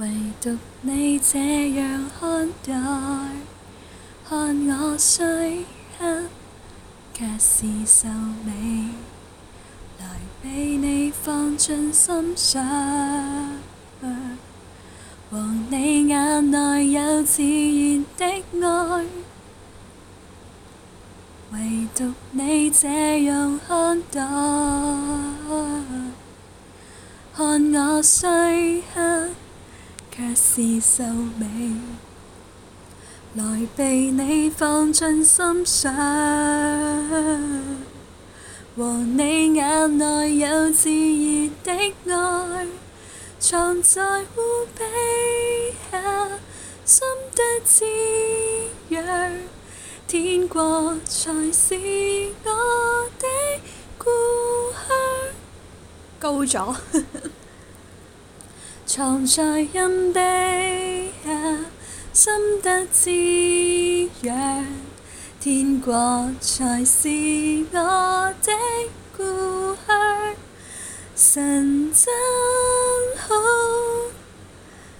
[0.00, 0.08] 唯
[0.40, 2.72] 独你这样看待，
[4.26, 5.58] 看我衰
[5.98, 6.22] 刻，
[7.12, 8.08] 却是秀
[8.42, 8.88] 美，
[9.98, 10.06] 来
[10.42, 12.58] 俾你放进心上，
[15.30, 15.36] 和
[15.68, 19.04] 你眼内有自然的爱。
[21.52, 24.20] 唯独你这样看待，
[27.36, 29.29] 看我衰刻。
[30.22, 31.82] 若是受命
[33.36, 35.94] 来被你放进心上
[38.76, 38.84] 和
[39.16, 42.66] 你眼内有炽热的爱
[43.38, 44.02] 藏在
[44.34, 44.42] 护
[44.76, 46.28] 臂下
[46.84, 47.84] 心得滋
[48.90, 49.02] 养
[50.06, 51.74] 天国才是
[52.44, 53.60] 我的
[53.96, 54.06] 故
[54.86, 55.32] 乡
[56.18, 56.78] 高咗
[58.92, 61.12] 藏在阴背，
[62.12, 63.08] 心得滋
[64.26, 64.66] 养，
[65.38, 67.06] 天国才是
[67.72, 68.50] 我的
[69.16, 69.22] 故
[69.86, 70.34] 乡。
[71.14, 72.12] 神真
[73.16, 73.34] 好，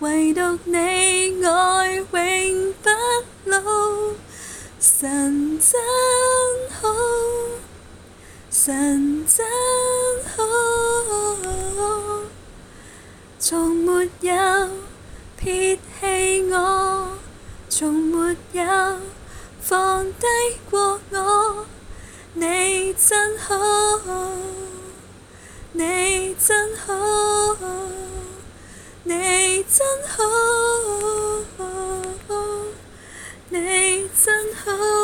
[0.00, 0.78] 唯独你
[1.44, 1.67] 我。
[4.80, 5.76] 神真
[6.70, 6.86] 好，
[8.48, 9.44] 神真
[10.24, 10.44] 好，
[13.40, 14.32] 从没有
[15.36, 17.18] 撇弃我，
[17.68, 18.62] 从没有
[19.60, 20.26] 放低
[20.70, 21.66] 过我，
[22.34, 23.56] 你真好，
[25.72, 26.94] 你真好，
[29.02, 30.22] 你真好。
[34.18, 34.97] 真好。